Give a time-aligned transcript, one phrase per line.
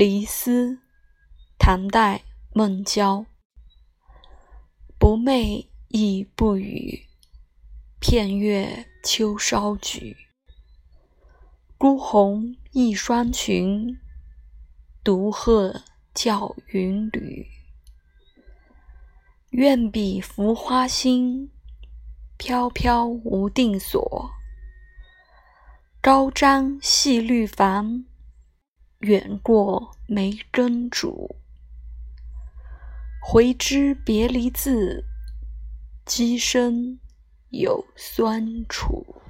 [0.00, 0.78] 离思，
[1.58, 2.22] 唐代
[2.54, 3.26] 孟郊。
[4.98, 7.04] 不寐亦不语，
[8.00, 10.16] 片月秋稍举。
[11.76, 13.98] 孤鸿一双群，
[15.04, 15.82] 独鹤
[16.14, 17.46] 叫云旅。
[19.50, 21.50] 愿比浮花心，
[22.38, 24.30] 飘飘无定所。
[26.00, 28.06] 高张细绿房。
[29.00, 31.30] 远过梅根渚，
[33.22, 35.06] 回知别离字，
[36.04, 36.98] 机声
[37.48, 39.22] 有酸楚。